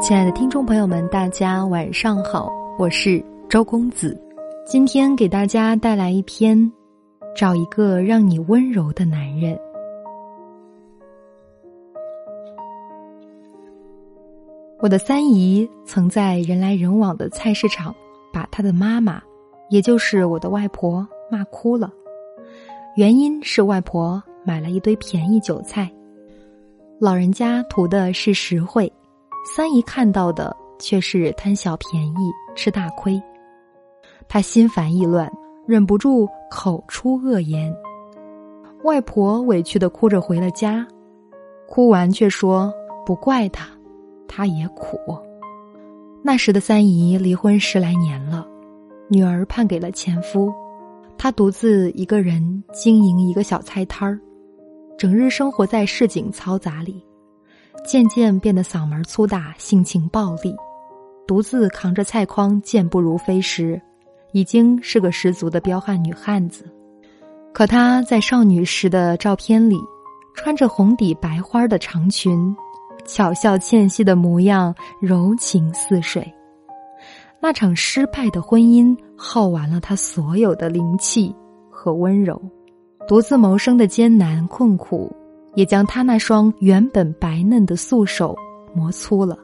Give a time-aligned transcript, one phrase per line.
[0.00, 4.18] 亲爱的听众朋友们，大家晚上好，我是周公子，
[4.64, 6.58] 今天给大家带来一篇
[7.36, 9.54] 《找一个让你温柔的男人》。
[14.78, 17.94] 我的三姨曾在人来人往的菜市场，
[18.32, 19.22] 把她的妈妈，
[19.68, 21.92] 也就是我的外婆骂哭了，
[22.96, 25.92] 原因是外婆买了一堆便宜韭菜，
[26.98, 28.90] 老人家图的是实惠。
[29.44, 33.20] 三姨看到的却是贪小便宜吃大亏，
[34.28, 35.30] 她心烦意乱，
[35.66, 37.74] 忍不住口出恶言。
[38.84, 40.86] 外婆委屈的哭着回了家，
[41.68, 42.72] 哭完却说
[43.04, 43.68] 不怪他，
[44.28, 44.98] 他也苦。
[46.22, 48.46] 那时的三姨离婚十来年了，
[49.08, 50.52] 女儿判给了前夫，
[51.18, 54.20] 她独自一个人经营一个小菜摊儿，
[54.98, 57.02] 整日生活在市井嘈杂里。
[57.84, 60.54] 渐渐变得嗓门粗大、性情暴戾，
[61.26, 63.80] 独自扛着菜筐健步如飞时，
[64.32, 66.64] 已经是个十足的彪悍女汉子。
[67.52, 69.76] 可她在少女时的照片里，
[70.34, 72.54] 穿着红底白花的长裙，
[73.04, 76.32] 巧笑倩兮的模样，柔情似水。
[77.40, 81.34] 那场失败的婚姻耗完了她所有的灵气
[81.70, 82.40] 和温柔，
[83.08, 85.10] 独自谋生的艰难困苦。
[85.54, 88.36] 也将他那双原本白嫩的素手
[88.72, 89.38] 磨粗了，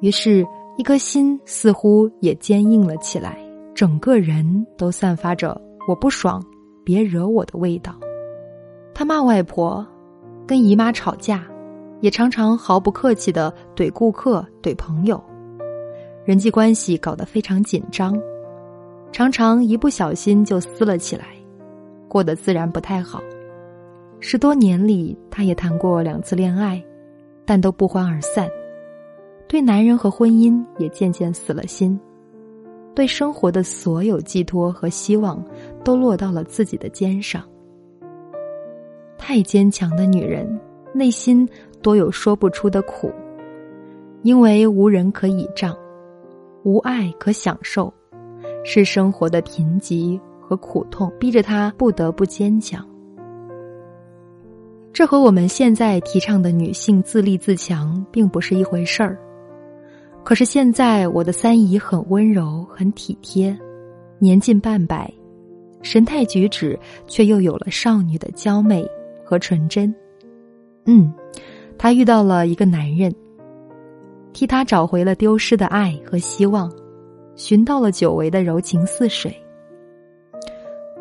[0.00, 0.46] 于是，
[0.78, 3.38] 一颗心似乎也坚硬了起来，
[3.74, 6.42] 整个人都散发着“我不爽，
[6.82, 7.94] 别惹我的”味道。
[8.94, 9.86] 他骂外婆，
[10.46, 11.44] 跟姨妈吵架，
[12.00, 15.22] 也常常毫不客气的怼顾客、怼朋友，
[16.24, 18.18] 人际关系搞得非常紧张，
[19.12, 21.26] 常常一不小心就撕了起来，
[22.08, 23.20] 过得自然不太好。
[24.26, 26.82] 十多年里，他也谈过两次恋爱，
[27.44, 28.48] 但都不欢而散。
[29.46, 32.00] 对男人和婚姻也渐渐死了心，
[32.94, 35.44] 对生活的所有寄托和希望
[35.84, 37.44] 都落到了自己的肩上。
[39.18, 40.58] 太坚强的女人，
[40.94, 41.46] 内心
[41.82, 43.12] 多有说不出的苦，
[44.22, 45.76] 因为无人可倚仗，
[46.62, 47.92] 无爱可享受，
[48.64, 52.82] 是生活的贫瘠和苦痛逼着她不得不坚强。
[54.94, 59.18] 这和我们现在提倡的女性自立自强并不是一回事儿。
[60.22, 63.58] 可是现在我的三姨很温柔，很体贴，
[64.20, 65.12] 年近半百，
[65.82, 66.78] 神态举止
[67.08, 68.88] 却又有了少女的娇媚
[69.24, 69.92] 和纯真。
[70.86, 71.12] 嗯，
[71.76, 73.12] 她遇到了一个男人，
[74.32, 76.72] 替她找回了丢失的爱和希望，
[77.34, 79.36] 寻到了久违的柔情似水。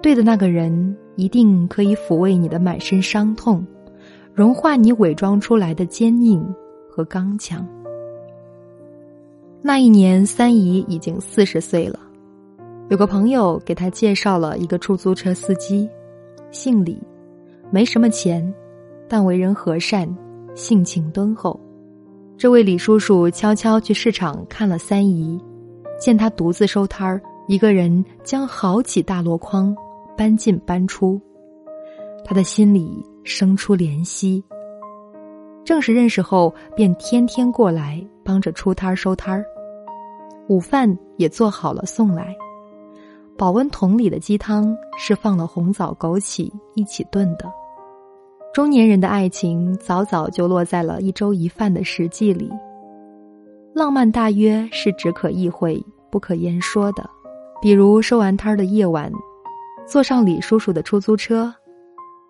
[0.02, 3.64] 对的那个人一定可以抚慰你的满身伤痛。
[4.34, 6.44] 融化你伪装出来的坚硬
[6.90, 7.64] 和刚强。
[9.62, 12.00] 那一年，三姨已经四十岁了，
[12.90, 15.88] 有个朋友给她介绍了一个出租车司机，
[16.50, 17.00] 姓李，
[17.70, 18.52] 没什么钱，
[19.08, 20.10] 但为人和善，
[20.56, 21.60] 性情敦厚。
[22.36, 25.40] 这位李叔叔悄悄去市场看了三姨，
[26.00, 29.76] 见她独自收摊儿，一个人将好几大箩筐
[30.18, 31.22] 搬进搬出，
[32.26, 33.06] 他的心里。
[33.24, 34.44] 生出怜惜。
[35.66, 39.46] 正式认识后，便天天过来帮着出摊收摊儿，
[40.48, 42.36] 午饭也做好了送来。
[43.38, 47.52] 保温桶里的鸡汤是放了红枣、枸杞一起炖的。
[48.54, 52.52] 中年人的爱情早早就落在了一粥一饭的实际里。
[53.74, 57.10] 浪漫大约是只可意会不可言说的，
[57.62, 59.12] 比如收完摊儿的夜晚，
[59.88, 61.52] 坐上李叔叔的出租车。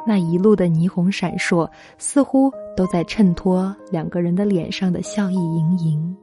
[0.06, 6.18] 那一路的霓虹闪烁，似乎都在衬托两个人的脸上的笑意盈盈。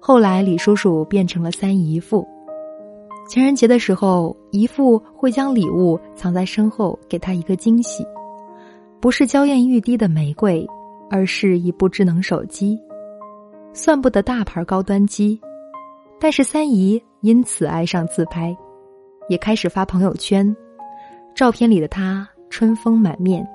[0.00, 2.26] 后来，李叔叔变成了三姨父。
[3.28, 8.04] 情人节的时候，姨父会将礼物藏在身后，给他一个惊喜，
[9.00, 10.66] 不是娇艳欲滴的玫瑰，
[11.08, 12.78] 而是一部智能手机，
[13.72, 15.40] 算不得大牌高端机，
[16.18, 18.54] 但是三姨因此爱上自拍，
[19.28, 20.54] 也开始发朋友圈，
[21.32, 22.28] 照片里的他。
[22.52, 23.48] 春风满面，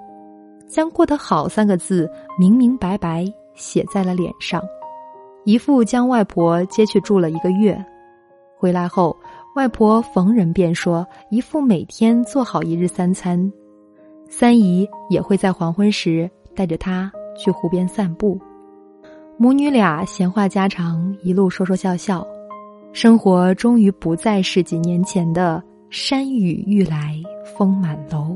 [0.68, 3.24] 将“过得好”三个字明明白白
[3.54, 4.60] 写在了脸上。
[5.46, 7.80] 姨父将外婆接去住了一个月，
[8.58, 9.16] 回来后，
[9.56, 13.40] 外婆逢人便说：“姨父每天做好一日三餐。”
[14.28, 18.38] 三姨也会在黄昏时带着他去湖边散步，
[19.38, 22.28] 母女俩闲话家常，一路说说笑笑，
[22.94, 27.16] 生活终于不再是几年前的山雨欲来
[27.56, 28.36] 风满楼。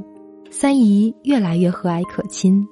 [0.54, 2.68] 三姨越来越和蔼可亲，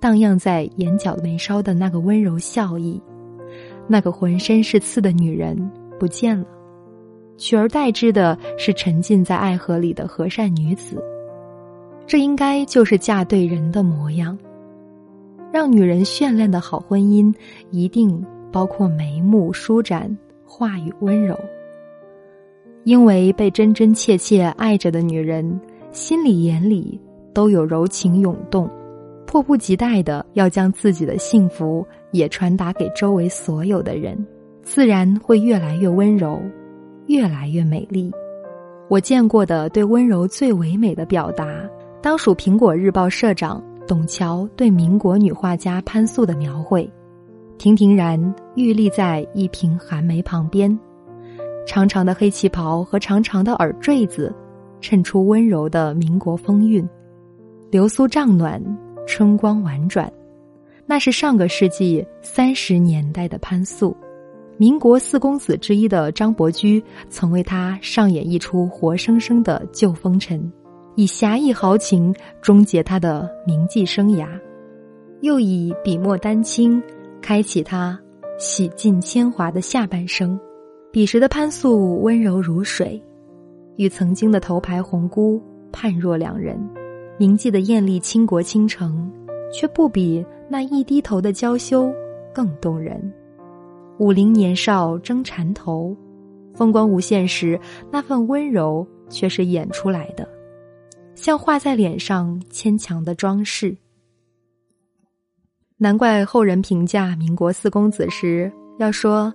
[0.00, 2.98] 荡漾在眼角眉梢的那个温柔笑意，
[3.86, 5.54] 那个浑身是刺的女人
[6.00, 6.46] 不见了，
[7.36, 10.96] 取而代之的是沉浸在爱河里的和善女子。
[12.06, 14.36] 这应该就是嫁对人的模样。
[15.52, 17.32] 让女人绚烂的好婚姻，
[17.70, 20.16] 一定包括眉目舒展、
[20.46, 21.38] 话语温柔。
[22.84, 25.60] 因为被真真切切爱着的女人，
[25.92, 26.98] 心里眼里
[27.34, 28.68] 都有柔情涌动，
[29.26, 34.26] 迫不及待的要将自己的幸福也传达给周围所有的人，
[34.62, 36.40] 自然会越来越温柔，
[37.06, 38.10] 越来越美丽。
[38.88, 41.46] 我见过的对温柔最唯美的表达，
[42.00, 46.90] 当属《苹果日报》社长董桥对民国女画家潘素的描绘：
[47.58, 50.78] 亭亭然玉立在一瓶寒梅旁边。
[51.66, 54.34] 长长的黑旗袍和长长的耳坠子，
[54.82, 56.86] 衬出温柔的民国风韵，
[57.70, 58.62] 流苏帐暖，
[59.06, 60.12] 春光婉转。
[60.84, 63.96] 那是上个世纪三十年代的潘素，
[64.58, 70.52] 民国四公子之一的张伯驹曾为他上演一出活生生的旧风尘，
[70.96, 74.26] 以侠义豪情终结他的名妓生涯，
[75.20, 76.82] 又以笔墨丹青
[77.22, 77.98] 开启他
[78.38, 80.38] 洗尽铅华的下半生。
[80.90, 83.02] 彼时的潘素温柔如水，
[83.76, 85.42] 与曾经的头牌红姑
[85.72, 86.58] 判若两人。
[87.18, 89.10] 铭记的艳丽倾国倾城，
[89.52, 91.92] 却不比那一低头的娇羞
[92.34, 93.12] 更动人。
[93.98, 95.96] 武陵年少争缠头，
[96.54, 97.60] 风光无限时，
[97.90, 100.28] 那份温柔却是演出来的，
[101.14, 103.76] 像画在脸上牵强的装饰。
[105.76, 109.32] 难怪后人评价民国四公子时要说。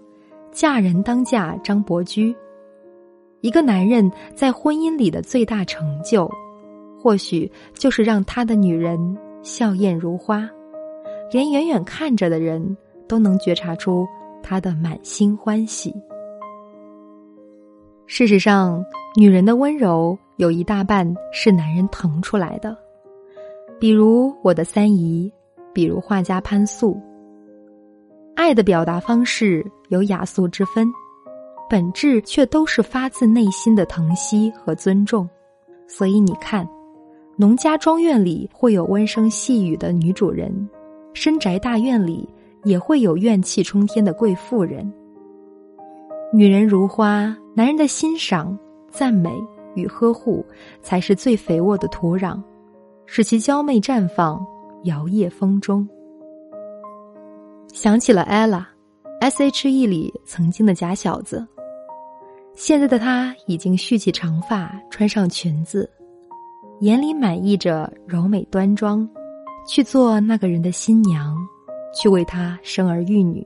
[0.50, 2.36] 嫁人当嫁张伯驹，
[3.48, 6.30] 一个男人在婚姻里的最大成就，
[7.00, 9.00] 或许就是让他的女人
[9.42, 10.50] 笑靥如花，
[11.32, 12.76] 连远远看着的人
[13.08, 14.06] 都能觉察出
[14.44, 15.96] 他的满心欢喜。
[18.06, 18.84] 事实上，
[19.16, 22.78] 女人的温柔有一大半是男人疼出来的，
[23.80, 25.32] 比如我的三姨，
[25.74, 27.00] 比如画家潘素。
[28.36, 30.86] 爱的表达方式有雅俗之分，
[31.70, 35.30] 本质却都是发自内心的疼惜和尊重。
[35.88, 36.68] 所以你看，
[37.36, 40.70] 农家庄院里会有温声细语的女主人，
[41.14, 42.28] 深宅大院里
[42.64, 44.92] 也会有怨气冲天的贵妇人。
[46.34, 48.58] 女人如花，男人的欣赏、
[48.90, 49.32] 赞美
[49.76, 50.46] 与呵护，
[50.82, 52.42] 才是最肥沃的土壤，
[53.06, 54.46] 使其娇媚绽放，
[54.84, 55.88] 摇曳风中。
[57.72, 61.48] 想起了 ella，S.H.E 里曾经的假小子。
[62.58, 65.88] 现在的她已经蓄起长发，穿上裙子，
[66.80, 69.08] 眼里满溢着柔美端庄，
[69.68, 71.38] 去做那个人的新娘，
[71.94, 73.46] 去为他生儿育女。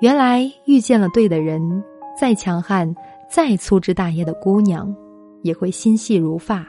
[0.00, 1.62] 原来遇见了对的人，
[2.20, 2.92] 再强悍、
[3.30, 4.92] 再粗枝大叶的姑娘，
[5.42, 6.66] 也会心细如发，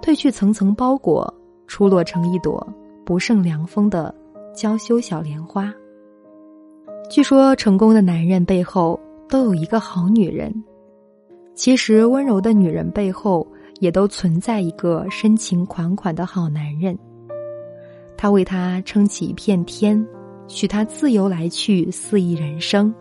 [0.00, 1.32] 褪去层层包裹，
[1.66, 2.66] 出落成一朵
[3.04, 4.14] 不胜凉风的。
[4.54, 5.72] 娇羞小莲花。
[7.08, 8.98] 据说成功的男人背后
[9.28, 10.52] 都有一个好女人，
[11.54, 13.46] 其实温柔的女人背后
[13.78, 16.98] 也都存在一个深情款款的好男人。
[18.16, 20.04] 他为她撑起一片天，
[20.46, 22.92] 许她自由来去，肆意人生，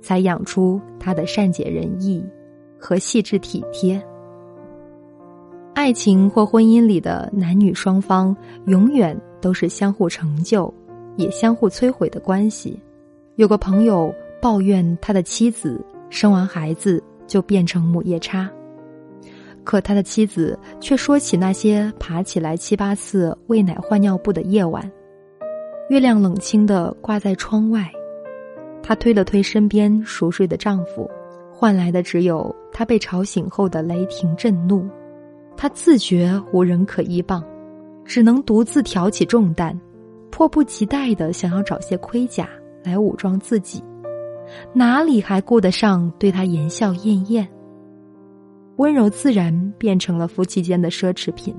[0.00, 2.24] 才养出她的善解人意
[2.78, 4.00] 和细致体贴。
[5.74, 10.72] 爱情或婚姻里的男女双方，永远都是相互成就，
[11.16, 12.78] 也相互摧毁的关系。
[13.36, 18.50] 有个朋友抱怨他的妻子生完孩子就变成母夜叉，
[19.62, 24.90] 可他的妻子却说起那些爬起来七八次喂奶换尿布的夜晚，
[25.88, 27.90] 月亮冷清的挂在窗外，
[28.82, 31.08] 她推了推身边熟睡的丈夫，
[31.52, 34.88] 换来的只有他被吵醒后的雷霆震怒。
[35.56, 37.44] 他自觉无人可依傍，
[38.04, 39.78] 只能独自挑起重担，
[40.30, 42.48] 迫不及待的想要找些盔甲
[42.82, 43.84] 来武装自己，
[44.72, 47.46] 哪里还顾得上对他言笑晏晏？
[48.76, 51.54] 温柔自然变成了夫妻间的奢侈品。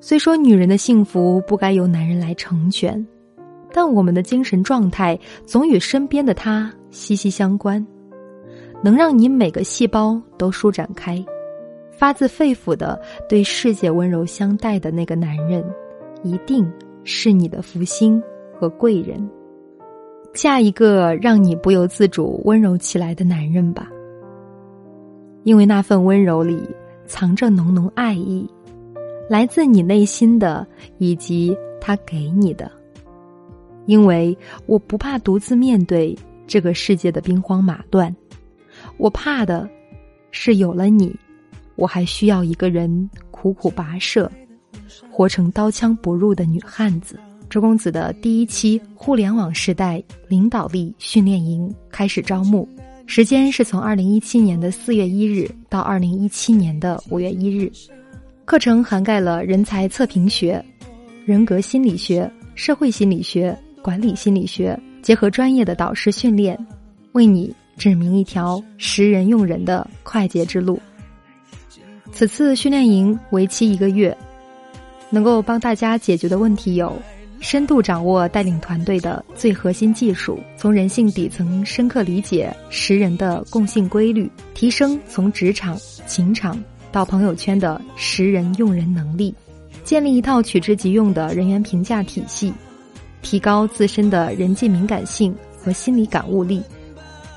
[0.00, 3.04] 虽说女人的幸福不该由男人来成全，
[3.72, 7.84] 但我们的精神状态总与身边的他息息相关，
[8.82, 11.24] 能让你每个细胞都舒展开。
[11.90, 15.64] 发自肺腑的对世界温柔相待的那个男人，
[16.24, 16.68] 一定
[17.04, 18.20] 是你的福星
[18.58, 19.24] 和贵人。
[20.34, 23.88] 嫁一个让你不由自主温柔起来的男人吧，
[25.44, 26.58] 因为那份温柔里
[27.06, 28.48] 藏着浓浓爱意，
[29.28, 32.70] 来自你内心的，以及他给你的。
[33.84, 38.14] 因为我不怕独自面对这个世界的兵荒马乱，
[38.96, 39.68] 我怕的
[40.30, 41.14] 是有了你，
[41.76, 44.30] 我还需要一个人苦苦跋涉，
[45.10, 47.18] 活成刀枪不入的女汉子。
[47.52, 52.66] 周公子的第一期互联网时代领导力训练营开始招募，
[53.04, 57.70] 时间是从二零一七年的四月一日到二零一七年的五月一日，
[58.46, 60.64] 课程涵盖了人才测评学、
[61.26, 63.54] 人格心理学、社会心理学。
[63.82, 66.56] 管理心理学结合专业的导师训练，
[67.14, 70.80] 为你指明一条识人用人的快捷之路。
[72.12, 74.16] 此次训练营为期一个月，
[75.10, 76.96] 能够帮大家解决的问题有：
[77.42, 86.56] 深度掌握带领团队的最核心技术，从人性底层深刻理解识人的共性规律，提升从职场、情场
[86.92, 89.34] 到朋友圈的识人用人能力，
[89.82, 92.54] 建立一套取之即用的人员评价体系。
[93.22, 96.62] 提高自身的人际敏感性和心理感悟力。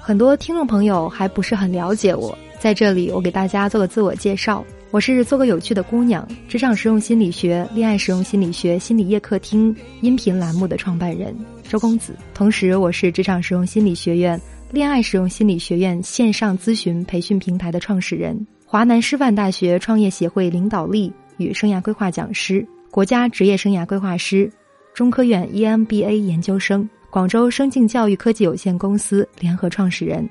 [0.02, 4.64] 很多听众朋友还不是很了解我，在这里我给大家做个自我介绍：
[4.96, 11.36] 我是做个有趣的姑娘，职场实用心理学、恋爱实用心理学心理夜客厅音频栏目的创办人
[11.68, 12.16] 周公子。
[12.34, 14.40] 同时，我是职场实用心理学院、
[14.72, 24.50] 恋爱实用心理学院线上咨询培训平台的创始人，华南师范大学创业协会领导力与生涯规划讲师，国家职业生涯规划师。
[24.94, 30.26] 中科院 EMBA 研究生，广州生境教育科技有限公司联合创始人。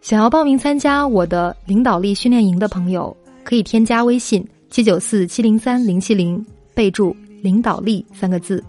[0.00, 6.44] 想要报名参加我的领导力训练营的朋友，可以添加微信七九四七零三零七零，
[6.74, 8.62] 备注“领导力”三个字。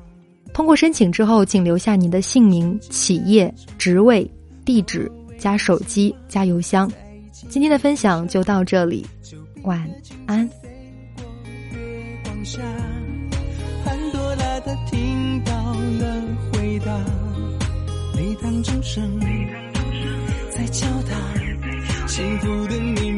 [0.54, 4.30] 通过申请之后，请留下您的姓名、企业、职位、
[4.64, 6.92] 地址加手机加邮箱。
[7.50, 9.06] 今天的分享就到这里，
[9.64, 9.90] 晚
[10.26, 10.50] 安。
[14.66, 16.98] 他听到了回答，
[18.16, 19.20] 礼堂钟声
[20.50, 23.12] 在敲打幸福的你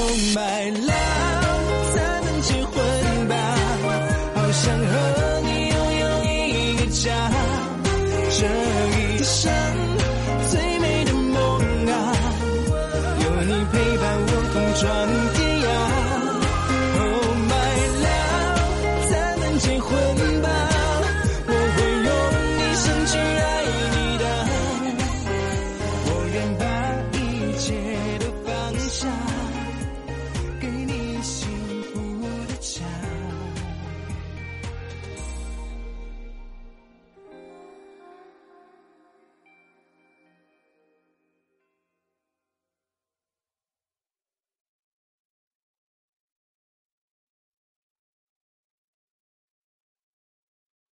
[0.00, 1.29] 结婚吧。